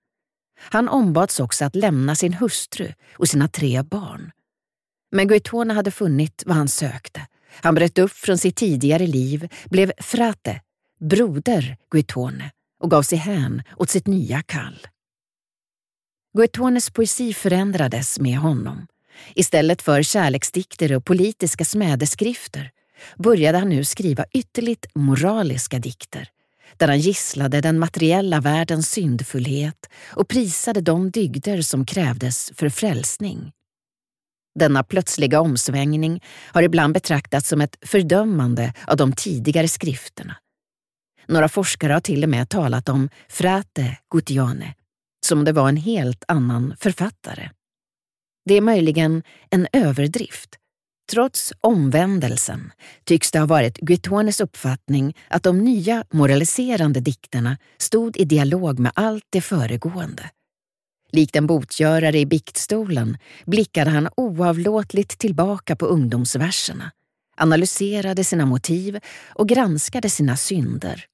Han 0.59 0.89
ombads 0.89 1.39
också 1.39 1.65
att 1.65 1.75
lämna 1.75 2.15
sin 2.15 2.33
hustru 2.33 2.93
och 3.13 3.27
sina 3.27 3.47
tre 3.47 3.81
barn. 3.81 4.31
Men 5.11 5.27
Guitone 5.27 5.73
hade 5.73 5.91
funnit 5.91 6.43
vad 6.45 6.57
han 6.57 6.67
sökte 6.67 7.27
han 7.51 7.75
bröt 7.75 7.97
upp 7.97 8.11
från 8.11 8.37
sitt 8.37 8.55
tidigare 8.55 9.07
liv, 9.07 9.47
blev 9.65 9.91
frate, 9.97 10.61
broder 10.99 11.77
Guitone 11.91 12.51
och 12.79 12.91
gav 12.91 13.03
sig 13.03 13.17
hän 13.17 13.63
åt 13.77 13.89
sitt 13.89 14.07
nya 14.07 14.41
kall. 14.41 14.87
Guitones 16.37 16.89
poesi 16.89 17.33
förändrades 17.33 18.19
med 18.19 18.37
honom. 18.37 18.87
Istället 19.35 19.81
för 19.81 20.03
kärleksdikter 20.03 20.95
och 20.95 21.05
politiska 21.05 21.65
smädeskrifter 21.65 22.71
började 23.17 23.57
han 23.57 23.69
nu 23.69 23.83
skriva 23.83 24.25
ytterligt 24.33 24.85
moraliska 24.95 25.79
dikter 25.79 26.29
där 26.77 26.87
han 26.87 26.99
gisslade 26.99 27.61
den 27.61 27.79
materiella 27.79 28.39
världens 28.39 28.89
syndfullhet 28.91 29.89
och 30.07 30.27
prisade 30.27 30.81
de 30.81 31.11
dygder 31.11 31.61
som 31.61 31.85
krävdes 31.85 32.51
för 32.55 32.69
frälsning. 32.69 33.51
Denna 34.59 34.83
plötsliga 34.83 35.41
omsvängning 35.41 36.23
har 36.47 36.63
ibland 36.63 36.93
betraktats 36.93 37.49
som 37.49 37.61
ett 37.61 37.77
fördömande 37.81 38.73
av 38.87 38.97
de 38.97 39.13
tidigare 39.13 39.67
skrifterna. 39.67 40.37
Några 41.27 41.49
forskare 41.49 41.93
har 41.93 41.99
till 41.99 42.23
och 42.23 42.29
med 42.29 42.49
talat 42.49 42.89
om 42.89 43.09
Frate 43.29 43.97
Gutiane, 44.13 44.75
som 45.25 45.39
om 45.39 45.45
det 45.45 45.51
var 45.51 45.69
en 45.69 45.77
helt 45.77 46.23
annan 46.27 46.75
författare. 46.79 47.49
Det 48.45 48.53
är 48.53 48.61
möjligen 48.61 49.23
en 49.49 49.67
överdrift. 49.73 50.57
Trots 51.11 51.53
omvändelsen 51.61 52.71
tycks 53.03 53.31
det 53.31 53.39
ha 53.39 53.45
varit 53.45 53.77
Guitones 53.77 54.41
uppfattning 54.41 55.17
att 55.27 55.43
de 55.43 55.57
nya 55.57 56.03
moraliserande 56.13 56.99
dikterna 56.99 57.57
stod 57.77 58.17
i 58.17 58.25
dialog 58.25 58.79
med 58.79 58.91
allt 58.95 59.25
det 59.29 59.41
föregående. 59.41 60.29
Likt 61.11 61.35
en 61.35 61.47
botgörare 61.47 62.19
i 62.19 62.25
biktstolen 62.25 63.17
blickade 63.45 63.89
han 63.89 64.09
oavlåtligt 64.17 65.17
tillbaka 65.17 65.75
på 65.75 65.85
ungdomsverserna, 65.85 66.91
analyserade 67.37 68.23
sina 68.23 68.45
motiv 68.45 68.99
och 69.29 69.49
granskade 69.49 70.09
sina 70.09 70.37
synder. 70.37 71.05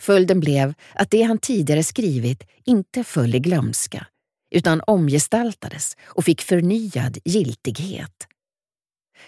Följden 0.00 0.40
blev 0.40 0.74
att 0.94 1.10
det 1.10 1.22
han 1.22 1.38
tidigare 1.38 1.84
skrivit 1.84 2.42
inte 2.64 3.04
föll 3.04 3.34
i 3.34 3.38
glömska, 3.38 4.06
utan 4.50 4.82
omgestaltades 4.86 5.96
och 6.04 6.24
fick 6.24 6.42
förnyad 6.42 7.18
giltighet. 7.24 8.26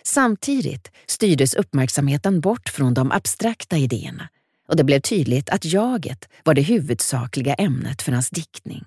Samtidigt 0.03 0.91
styrdes 1.07 1.55
uppmärksamheten 1.55 2.41
bort 2.41 2.69
från 2.69 2.95
de 2.95 3.13
abstrakta 3.13 3.77
idéerna 3.77 4.29
och 4.69 4.77
det 4.77 4.85
blev 4.85 5.01
tydligt 5.01 5.51
att 5.51 5.65
jaget 5.65 6.29
var 6.45 6.55
det 6.55 6.63
huvudsakliga 6.63 7.55
ämnet 7.55 8.03
för 8.03 8.13
hans 8.13 8.31
diktning. 8.31 8.85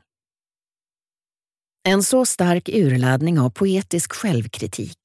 En 1.87 2.03
så 2.03 2.25
stark 2.25 2.69
urladdning 2.69 3.39
av 3.39 3.49
poetisk 3.49 4.13
självkritik 4.13 4.97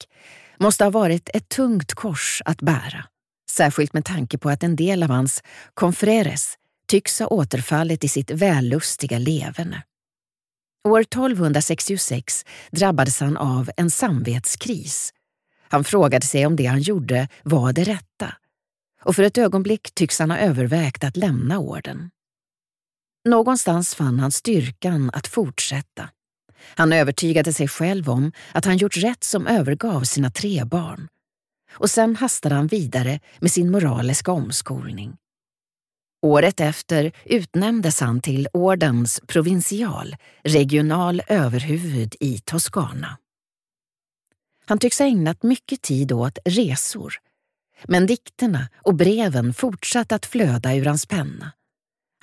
måste 0.59 0.83
ha 0.83 0.91
varit 0.91 1.29
ett 1.33 1.49
tungt 1.49 1.93
kors 1.93 2.41
att 2.45 2.61
bära, 2.61 3.05
särskilt 3.51 3.93
med 3.93 4.05
tanke 4.05 4.37
på 4.37 4.49
att 4.49 4.63
en 4.63 4.75
del 4.75 5.03
av 5.03 5.09
hans 5.09 5.43
confreres 5.73 6.55
tycks 6.87 7.19
ha 7.19 7.27
återfallit 7.27 8.03
i 8.03 8.07
sitt 8.07 8.31
vällustiga 8.31 9.17
leverne. 9.17 9.83
År 10.87 10.99
1266 11.01 12.45
drabbades 12.71 13.19
han 13.19 13.37
av 13.37 13.71
en 13.77 13.91
samvetskris. 13.91 15.13
Han 15.69 15.83
frågade 15.83 16.25
sig 16.25 16.45
om 16.45 16.55
det 16.55 16.65
han 16.65 16.81
gjorde 16.81 17.27
var 17.43 17.73
det 17.73 17.83
rätta 17.83 18.35
och 19.03 19.15
för 19.15 19.23
ett 19.23 19.37
ögonblick 19.37 19.95
tycks 19.95 20.19
han 20.19 20.31
ha 20.31 20.37
övervägt 20.37 21.03
att 21.03 21.17
lämna 21.17 21.59
orden. 21.59 22.11
Någonstans 23.29 23.95
fann 23.95 24.19
han 24.19 24.31
styrkan 24.31 25.11
att 25.13 25.27
fortsätta 25.27 26.09
han 26.75 26.93
övertygade 26.93 27.53
sig 27.53 27.67
själv 27.67 28.09
om 28.09 28.31
att 28.53 28.65
han 28.65 28.77
gjort 28.77 28.97
rätt 28.97 29.23
som 29.23 29.47
övergav 29.47 30.01
sina 30.01 30.31
tre 30.31 30.63
barn. 30.63 31.07
Och 31.73 31.89
sen 31.89 32.15
hastade 32.15 32.55
han 32.55 32.67
vidare 32.67 33.19
med 33.39 33.51
sin 33.51 33.71
moraliska 33.71 34.31
omskolning. 34.31 35.17
Året 36.21 36.59
efter 36.59 37.11
utnämndes 37.25 37.99
han 37.99 38.21
till 38.21 38.47
ordens 38.53 39.21
provincial, 39.27 40.15
regional 40.43 41.21
överhuvud 41.27 42.15
i 42.19 42.39
Toscana. 42.39 43.17
Han 44.65 44.79
tycks 44.79 44.99
ha 44.99 45.05
ägnat 45.05 45.43
mycket 45.43 45.81
tid 45.81 46.11
åt 46.11 46.37
resor, 46.45 47.13
men 47.83 48.05
dikterna 48.05 48.69
och 48.75 48.95
breven 48.95 49.53
fortsatte 49.53 50.15
att 50.15 50.25
flöda 50.25 50.75
ur 50.75 50.85
hans 50.85 51.05
penna. 51.05 51.51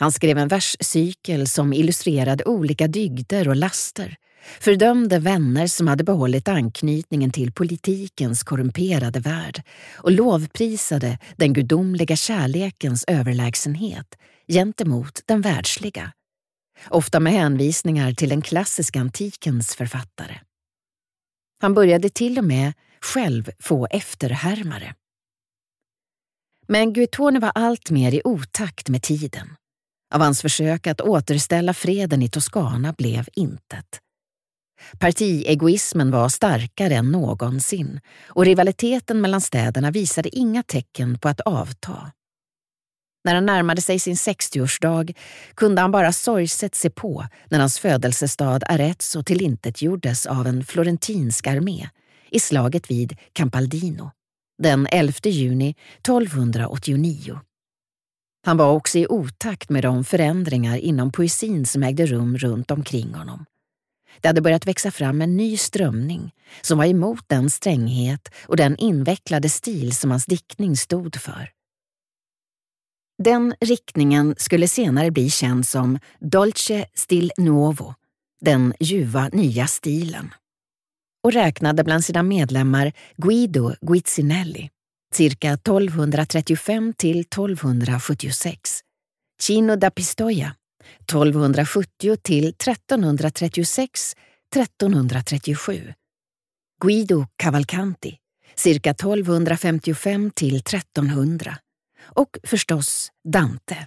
Han 0.00 0.12
skrev 0.12 0.38
en 0.38 0.48
verscykel 0.48 1.46
som 1.46 1.72
illustrerade 1.72 2.44
olika 2.44 2.86
dygder 2.86 3.48
och 3.48 3.56
laster, 3.56 4.16
fördömde 4.60 5.18
vänner 5.18 5.66
som 5.66 5.88
hade 5.88 6.04
behållit 6.04 6.48
anknytningen 6.48 7.30
till 7.30 7.52
politikens 7.52 8.42
korrumperade 8.42 9.20
värld 9.20 9.62
och 9.96 10.12
lovprisade 10.12 11.18
den 11.36 11.52
gudomliga 11.52 12.16
kärlekens 12.16 13.04
överlägsenhet 13.06 14.18
gentemot 14.48 15.20
den 15.26 15.40
världsliga. 15.40 16.12
Ofta 16.88 17.20
med 17.20 17.32
hänvisningar 17.32 18.12
till 18.12 18.28
den 18.28 18.42
klassiska 18.42 19.00
antikens 19.00 19.74
författare. 19.74 20.34
Han 21.60 21.74
började 21.74 22.10
till 22.10 22.38
och 22.38 22.44
med 22.44 22.72
själv 23.00 23.50
få 23.58 23.86
efterhärmare. 23.90 24.94
Men 26.66 26.92
Guettone 26.92 27.40
var 27.40 27.52
allt 27.54 27.90
mer 27.90 28.14
i 28.14 28.22
otakt 28.24 28.88
med 28.88 29.02
tiden. 29.02 29.48
Av 30.14 30.20
hans 30.20 30.42
försök 30.42 30.86
att 30.86 31.00
återställa 31.00 31.74
freden 31.74 32.22
i 32.22 32.28
Toscana 32.28 32.92
blev 32.92 33.28
intet. 33.34 34.00
Partiegoismen 34.98 36.10
var 36.10 36.28
starkare 36.28 36.94
än 36.94 37.10
någonsin 37.10 38.00
och 38.26 38.44
rivaliteten 38.44 39.20
mellan 39.20 39.40
städerna 39.40 39.90
visade 39.90 40.36
inga 40.36 40.62
tecken 40.62 41.18
på 41.18 41.28
att 41.28 41.40
avta. 41.40 42.12
När 43.24 43.34
han 43.34 43.46
närmade 43.46 43.80
sig 43.80 43.98
sin 43.98 44.14
60-årsdag 44.14 45.16
kunde 45.54 45.80
han 45.80 45.90
bara 45.90 46.12
sorgset 46.12 46.74
se 46.74 46.90
på 46.90 47.26
när 47.48 47.58
hans 47.58 47.78
födelsestad 47.78 48.64
Arezzo 48.66 49.22
tillintetgjordes 49.22 50.26
av 50.26 50.46
en 50.46 50.64
florentinsk 50.64 51.46
armé 51.46 51.88
i 52.30 52.40
slaget 52.40 52.90
vid 52.90 53.16
Campaldino 53.32 54.10
den 54.62 54.86
11 54.90 55.12
juni 55.24 55.74
1289. 55.98 57.40
Han 58.46 58.56
var 58.56 58.72
också 58.72 58.98
i 58.98 59.06
otakt 59.06 59.70
med 59.70 59.82
de 59.82 60.04
förändringar 60.04 60.76
inom 60.76 61.12
poesin 61.12 61.66
som 61.66 61.82
ägde 61.82 62.06
rum 62.06 62.38
runt 62.38 62.70
omkring 62.70 63.14
honom. 63.14 63.44
Det 64.20 64.28
hade 64.28 64.40
börjat 64.40 64.66
växa 64.66 64.90
fram 64.90 65.22
en 65.22 65.36
ny 65.36 65.56
strömning 65.56 66.32
som 66.60 66.78
var 66.78 66.84
emot 66.84 67.24
den 67.26 67.50
stränghet 67.50 68.28
och 68.46 68.56
den 68.56 68.76
invecklade 68.76 69.48
stil 69.48 69.92
som 69.92 70.10
hans 70.10 70.26
diktning 70.26 70.76
stod 70.76 71.16
för. 71.16 71.50
Den 73.22 73.54
riktningen 73.60 74.34
skulle 74.38 74.68
senare 74.68 75.10
bli 75.10 75.30
känd 75.30 75.66
som 75.66 75.98
Dolce 76.20 76.86
Stil 76.94 77.32
Nuovo, 77.36 77.94
den 78.40 78.74
ljuva 78.80 79.28
nya 79.28 79.66
stilen. 79.66 80.34
Och 81.24 81.32
räknade 81.32 81.84
bland 81.84 82.04
sina 82.04 82.22
medlemmar 82.22 82.92
Guido 83.16 83.74
Guizzinelli, 83.80 84.70
cirka 85.14 85.52
1235 85.52 86.94
till 86.96 87.20
1276, 87.20 88.80
Cino 89.40 89.76
da 89.76 89.90
Pistoia, 89.90 90.54
1270 91.00 92.16
till 92.22 92.48
1336 92.48 94.14
1337, 94.54 95.94
Guido 96.80 97.26
Cavalcanti, 97.36 98.16
cirka 98.54 98.90
1255 98.90 100.30
till 100.30 100.56
1300 100.56 101.58
och 102.02 102.38
förstås 102.44 103.12
Dante. 103.28 103.86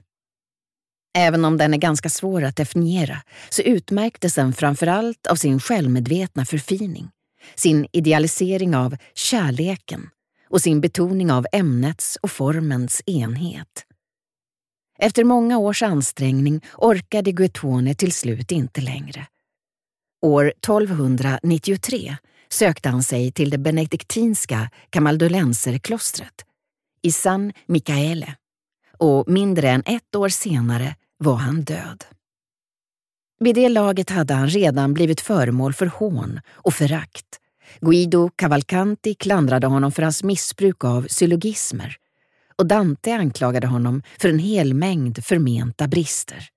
Även 1.17 1.45
om 1.45 1.57
den 1.57 1.73
är 1.73 1.77
ganska 1.77 2.09
svår 2.09 2.43
att 2.43 2.55
definiera 2.55 3.21
så 3.49 3.61
utmärktes 3.61 4.35
den 4.35 4.53
framförallt 4.53 5.27
av 5.27 5.35
sin 5.35 5.59
självmedvetna 5.59 6.45
förfining, 6.45 7.09
sin 7.55 7.87
idealisering 7.91 8.75
av 8.75 8.97
kärleken 9.15 10.09
och 10.49 10.61
sin 10.61 10.81
betoning 10.81 11.31
av 11.31 11.45
ämnets 11.51 12.17
och 12.21 12.31
formens 12.31 13.01
enhet. 13.05 13.85
Efter 15.03 15.23
många 15.23 15.57
års 15.57 15.83
ansträngning 15.83 16.61
orkade 16.77 17.31
Guettone 17.31 17.95
till 17.95 18.11
slut 18.11 18.51
inte 18.51 18.81
längre. 18.81 19.27
År 20.21 20.53
1293 20.61 22.17
sökte 22.49 22.89
han 22.89 23.03
sig 23.03 23.31
till 23.31 23.49
det 23.49 23.57
benediktinska 23.57 24.69
Camaldolenserklostret 24.89 26.45
i 27.01 27.11
San 27.11 27.53
Michaele 27.65 28.35
och 28.97 29.27
mindre 29.27 29.69
än 29.69 29.83
ett 29.85 30.15
år 30.15 30.29
senare 30.29 30.95
var 31.17 31.35
han 31.35 31.61
död. 31.61 32.03
Vid 33.39 33.55
det 33.55 33.69
laget 33.69 34.09
hade 34.09 34.33
han 34.33 34.49
redan 34.49 34.93
blivit 34.93 35.21
föremål 35.21 35.73
för 35.73 35.85
hån 35.85 36.39
och 36.51 36.73
förakt. 36.73 37.39
Guido 37.79 38.29
Cavalcanti 38.35 39.13
klandrade 39.13 39.67
honom 39.67 39.91
för 39.91 40.03
hans 40.03 40.23
missbruk 40.23 40.83
av 40.83 41.07
syllogismer 41.09 41.97
och 42.61 42.67
Dante 42.67 43.13
anklagade 43.13 43.67
honom 43.67 44.03
för 44.19 44.29
en 44.29 44.39
hel 44.39 44.73
mängd 44.73 45.25
förmenta 45.25 45.87
brister. 45.87 46.47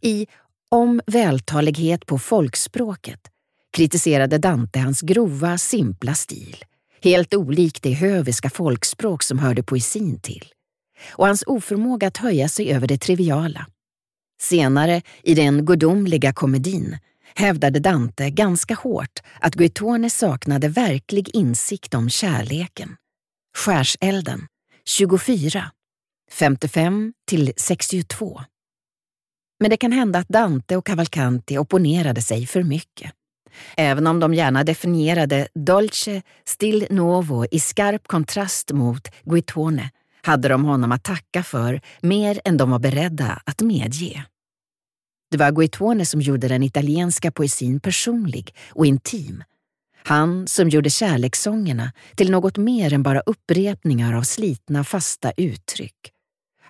I 0.00 0.26
Om 0.70 1.00
vältalighet 1.06 2.06
på 2.06 2.18
folkspråket 2.18 3.20
kritiserade 3.72 4.38
Dante 4.38 4.78
hans 4.78 5.00
grova, 5.00 5.58
simpla 5.58 6.14
stil, 6.14 6.56
helt 7.02 7.34
olik 7.34 7.82
det 7.82 7.92
höviska 7.92 8.50
folkspråk 8.50 9.22
som 9.22 9.38
hörde 9.38 9.62
poesin 9.62 10.20
till, 10.20 10.44
och 11.10 11.26
hans 11.26 11.44
oförmåga 11.46 12.08
att 12.08 12.16
höja 12.16 12.48
sig 12.48 12.72
över 12.72 12.86
det 12.86 12.98
triviala. 12.98 13.66
Senare, 14.40 15.02
i 15.22 15.34
den 15.34 15.64
gudomliga 15.64 16.32
komedin, 16.32 16.98
hävdade 17.34 17.78
Dante 17.80 18.30
ganska 18.30 18.74
hårt 18.74 19.20
att 19.40 19.54
Guitone 19.54 20.10
saknade 20.10 20.68
verklig 20.68 21.30
insikt 21.32 21.94
om 21.94 22.10
kärleken. 22.10 22.96
Skärselden, 23.56 24.46
24, 24.90 25.70
55 26.32 27.12
till 27.26 27.52
62. 27.56 28.42
Men 29.60 29.70
det 29.70 29.76
kan 29.76 29.92
hända 29.92 30.18
att 30.18 30.28
Dante 30.28 30.76
och 30.76 30.86
Cavalcanti 30.86 31.58
opponerade 31.58 32.22
sig 32.22 32.46
för 32.46 32.62
mycket. 32.62 33.12
Även 33.76 34.06
om 34.06 34.20
de 34.20 34.34
gärna 34.34 34.64
definierade 34.64 35.48
Dolce 35.54 36.22
Stil 36.44 36.86
novo 36.90 37.46
i 37.50 37.60
skarp 37.60 38.06
kontrast 38.06 38.72
mot 38.72 39.08
Guitone 39.24 39.90
hade 40.22 40.48
de 40.48 40.64
honom 40.64 40.92
att 40.92 41.04
tacka 41.04 41.42
för 41.42 41.80
mer 42.00 42.40
än 42.44 42.56
de 42.56 42.70
var 42.70 42.78
beredda 42.78 43.42
att 43.44 43.60
medge. 43.60 44.24
Det 45.30 45.36
var 45.36 45.50
Guitone 45.50 46.06
som 46.06 46.20
gjorde 46.20 46.48
den 46.48 46.62
italienska 46.62 47.30
poesin 47.30 47.80
personlig 47.80 48.54
och 48.70 48.86
intim. 48.86 49.44
Han 50.04 50.46
som 50.46 50.68
gjorde 50.68 50.90
kärlekssångerna 50.90 51.92
till 52.16 52.30
något 52.30 52.56
mer 52.56 52.92
än 52.92 53.02
bara 53.02 53.20
upprepningar 53.20 54.14
av 54.14 54.22
slitna 54.22 54.84
fasta 54.84 55.32
uttryck. 55.36 56.12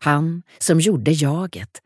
Han 0.01 0.43
som 0.59 0.81
gjorde 0.81 1.11
jaget, 1.11 1.81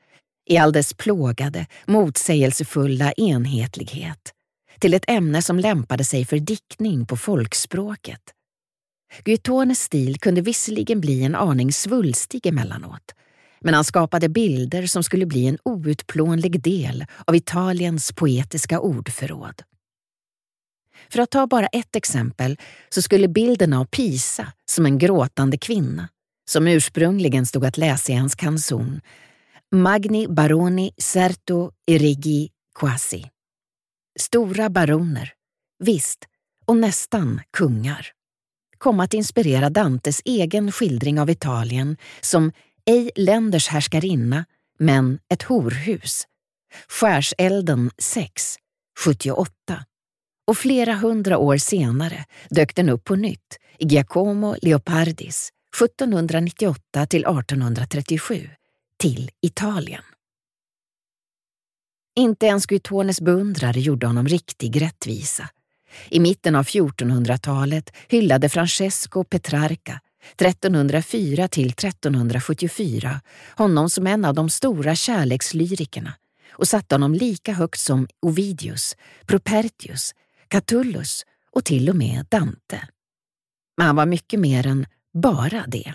i 0.51 0.57
all 0.57 0.73
dess 0.73 0.95
plågade, 0.95 1.67
motsägelsefulla 1.87 3.13
enhetlighet, 3.13 4.33
till 4.79 4.95
ett 4.95 5.11
ämne 5.11 5.43
som 5.43 5.59
lämpade 5.59 6.05
sig 6.05 6.25
för 6.25 6.39
diktning 6.39 7.07
på 7.07 7.17
folkspråket. 7.17 8.21
Guitones 9.25 9.81
stil 9.81 10.19
kunde 10.19 10.41
visserligen 10.41 11.01
bli 11.01 11.23
en 11.23 11.35
aning 11.35 11.73
svulstig 11.73 12.47
emellanåt, 12.47 13.15
men 13.61 13.75
han 13.75 13.85
skapade 13.85 14.29
bilder 14.29 14.87
som 14.87 15.03
skulle 15.03 15.27
bli 15.27 15.47
en 15.47 15.59
outplånlig 15.63 16.63
del 16.63 17.05
av 17.25 17.37
Italiens 17.37 18.13
poetiska 18.13 18.81
ordförråd. 18.81 19.63
För 21.15 21.23
att 21.23 21.31
ta 21.31 21.47
bara 21.47 21.67
ett 21.67 21.97
exempel 21.97 22.57
så 22.89 23.03
skulle 23.03 23.29
bilden 23.29 23.73
av 23.73 23.85
Pisa 23.85 24.53
som 24.71 24.87
en 24.87 24.99
gråtande 24.99 25.59
kvinna, 25.59 26.09
som 26.51 26.67
ursprungligen 26.67 27.47
stod 27.47 27.65
att 27.65 27.77
läsa 27.77 28.13
i 28.13 28.15
hans 28.15 28.35
kanson, 28.35 29.01
Magni 29.75 30.29
Baroni 30.29 30.93
Certo 30.99 31.71
Erigi 31.87 32.51
Quasi. 32.79 33.31
Stora 34.21 34.71
baroner, 34.71 35.33
visst, 35.79 36.25
och 36.67 36.77
nästan 36.77 37.41
kungar 37.51 38.09
kom 38.79 39.01
att 39.01 39.15
inspirera 39.15 39.71
Dantes 39.71 40.23
egen 40.25 40.73
skildring 40.73 41.21
av 41.21 41.31
Italien 41.31 41.97
som 42.21 42.53
ej 42.87 43.11
länders 43.17 43.69
härskarinna, 43.69 44.45
men 44.79 45.19
ett 45.29 45.43
horhus. 45.43 46.27
Skärselden 46.89 47.91
6, 47.99 48.57
78. 49.05 49.85
Och 50.47 50.57
flera 50.57 50.95
hundra 50.95 51.39
år 51.39 51.57
senare 51.57 52.25
dök 52.51 52.75
den 52.75 52.89
upp 52.89 53.05
på 53.05 53.17
nytt 53.17 53.59
i 53.79 53.87
Giacomo 53.87 54.57
Leopardis 54.63 55.51
1798 55.83 57.07
till 57.07 57.25
1837 57.25 58.51
till 58.99 59.31
Italien. 59.43 60.03
Inte 62.17 62.47
ens 62.47 62.67
Guitones 62.67 63.21
beundrare 63.21 63.81
gjorde 63.81 64.07
honom 64.07 64.29
riktig 64.29 64.83
rättvisa. 64.83 65.49
I 66.09 66.21
mitten 66.21 66.57
av 66.57 66.65
1400-talet 66.65 67.91
hyllade 68.09 68.49
Francesco 68.49 69.25
Petrarca 69.25 70.01
1304 70.37 71.49
till 71.49 71.69
1374 71.69 73.21
honom 73.57 73.91
som 73.91 74.07
en 74.07 74.25
av 74.25 74.35
de 74.35 74.51
stora 74.51 74.95
kärlekslyrikerna 74.95 76.15
och 76.51 76.69
satte 76.69 76.95
honom 76.95 77.15
lika 77.15 77.53
högt 77.53 77.81
som 77.81 78.09
Ovidius, 78.23 78.97
Propertius, 79.27 80.15
Catullus 80.49 81.25
och 81.53 81.65
till 81.65 81.89
och 81.89 81.97
med 81.97 82.27
Dante. 82.31 82.89
Men 83.77 83.87
han 83.87 83.97
var 83.97 84.07
mycket 84.07 84.41
mer 84.41 84.67
än 84.67 84.87
bara 85.23 85.65
det. 85.67 85.95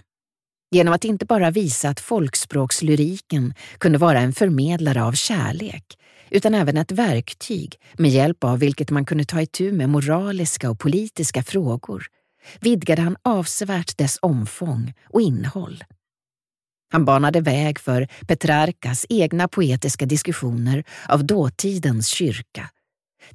Genom 0.71 0.93
att 0.93 1.03
inte 1.03 1.25
bara 1.25 1.51
visa 1.51 1.89
att 1.89 1.99
folkspråkslyriken 1.99 3.53
kunde 3.77 3.97
vara 3.97 4.19
en 4.19 4.33
förmedlare 4.33 5.03
av 5.03 5.13
kärlek 5.13 5.97
utan 6.29 6.55
även 6.55 6.77
ett 6.77 6.91
verktyg 6.91 7.75
med 7.93 8.12
hjälp 8.12 8.43
av 8.43 8.59
vilket 8.59 8.89
man 8.89 9.05
kunde 9.05 9.25
ta 9.25 9.41
itu 9.41 9.71
med 9.71 9.89
moraliska 9.89 10.69
och 10.69 10.79
politiska 10.79 11.43
frågor 11.43 12.07
vidgade 12.59 13.01
han 13.01 13.17
avsevärt 13.21 13.97
dess 13.97 14.19
omfång 14.21 14.93
och 15.09 15.21
innehåll. 15.21 15.83
Han 16.91 17.05
banade 17.05 17.41
väg 17.41 17.79
för 17.79 18.07
Petrarcas 18.27 19.05
egna 19.09 19.47
poetiska 19.47 20.05
diskussioner 20.05 20.83
av 21.07 21.25
dåtidens 21.25 22.07
kyrka, 22.07 22.69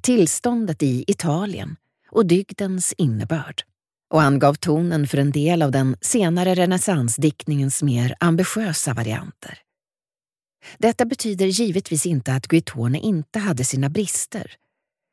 tillståndet 0.01 0.83
i 0.83 1.03
Italien 1.07 1.75
och 2.11 2.25
dygdens 2.25 2.93
innebörd. 2.97 3.61
Och 4.09 4.21
angav 4.21 4.53
tonen 4.53 5.07
för 5.07 5.17
en 5.17 5.31
del 5.31 5.61
av 5.61 5.71
den 5.71 5.97
senare 6.01 6.55
renässansdiktningens 6.55 7.83
mer 7.83 8.15
ambitiösa 8.19 8.93
varianter. 8.93 9.59
Detta 10.77 11.05
betyder 11.05 11.45
givetvis 11.45 12.05
inte 12.05 12.33
att 12.33 12.47
Guitone 12.47 12.99
inte 12.99 13.39
hade 13.39 13.63
sina 13.63 13.89
brister. 13.89 14.51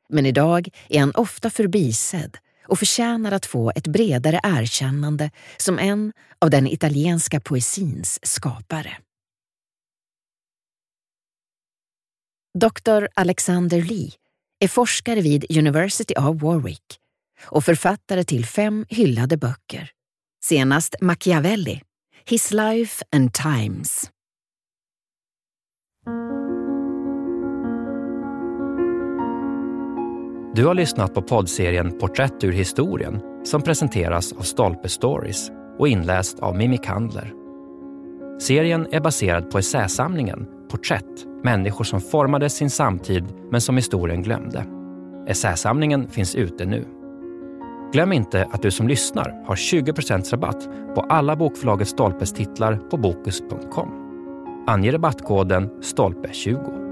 Men 0.09 0.25
idag 0.25 0.69
är 0.89 0.99
han 0.99 1.11
ofta 1.15 1.49
förbisedd 1.49 2.37
och 2.67 2.79
förtjänar 2.79 3.31
att 3.31 3.45
få 3.45 3.71
ett 3.75 3.87
bredare 3.87 4.39
erkännande 4.43 5.31
som 5.57 5.79
en 5.79 6.13
av 6.39 6.49
den 6.49 6.67
italienska 6.67 7.39
poesins 7.39 8.19
skapare. 8.23 8.97
Dr. 12.59 13.05
Alexander 13.13 13.81
Lee 13.81 14.11
är 14.63 14.67
forskare 14.67 15.21
vid 15.21 15.57
University 15.57 16.13
of 16.17 16.41
Warwick 16.41 16.99
och 17.45 17.63
författare 17.63 18.23
till 18.23 18.45
fem 18.45 18.85
hyllade 18.89 19.37
böcker. 19.37 19.89
Senast 20.43 20.95
Machiavelli, 21.01 21.81
His 22.25 22.51
Life 22.51 23.03
and 23.15 23.33
Times. 23.33 24.09
Du 30.55 30.65
har 30.65 30.73
lyssnat 30.73 31.13
på 31.13 31.21
poddserien 31.21 31.99
Porträtt 31.99 32.43
ur 32.43 32.51
historien 32.51 33.19
som 33.43 33.61
presenteras 33.61 34.33
av 34.33 34.41
Stolpe 34.41 34.89
Stories 34.89 35.51
och 35.79 35.87
inläst 35.87 36.39
av 36.39 36.55
Mimmi 36.55 36.77
Kandler. 36.77 37.33
Serien 38.39 38.87
är 38.91 38.99
baserad 38.99 39.51
på 39.51 39.57
essäsamlingen 39.57 40.47
Porträtt, 40.69 41.32
människor 41.43 41.83
som 41.83 42.01
formade 42.01 42.49
sin 42.49 42.69
samtid 42.69 43.23
men 43.51 43.61
som 43.61 43.75
historien 43.75 44.23
glömde. 44.23 44.65
Essäsamlingen 45.27 46.07
finns 46.07 46.35
ute 46.35 46.65
nu. 46.65 46.85
Glöm 47.93 48.11
inte 48.11 48.47
att 48.51 48.61
du 48.61 48.71
som 48.71 48.87
lyssnar 48.87 49.43
har 49.45 49.55
20% 49.55 50.31
rabatt 50.31 50.69
på 50.95 51.01
alla 51.01 51.35
bokförlaget 51.35 51.87
Stolpes 51.87 52.33
titlar 52.33 52.75
på 52.75 52.97
Bokus.com. 52.97 53.89
Ange 54.67 54.91
rabattkoden 54.91 55.69
STOLPE20. 55.81 56.82